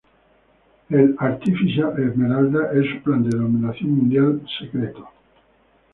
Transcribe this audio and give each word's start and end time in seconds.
El 0.89 1.15
"Artificial 1.19 1.93
Esmeralda" 1.99 2.71
es 2.73 2.87
su 2.89 3.03
plan 3.03 3.21
de 3.21 3.37
dominación 3.37 3.91
mundial 3.97 4.41
secreto. 4.59 5.07